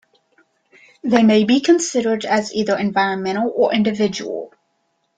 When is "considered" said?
1.61-2.25